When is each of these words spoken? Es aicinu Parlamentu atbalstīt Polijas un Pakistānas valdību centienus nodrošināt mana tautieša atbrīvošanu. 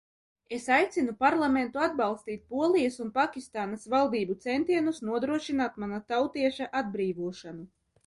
Es 0.55 0.63
aicinu 0.77 1.13
Parlamentu 1.19 1.83
atbalstīt 1.87 2.41
Polijas 2.55 2.97
un 3.05 3.13
Pakistānas 3.19 3.87
valdību 3.95 4.41
centienus 4.49 5.05
nodrošināt 5.13 5.81
mana 5.85 6.05
tautieša 6.11 6.73
atbrīvošanu. 6.85 7.67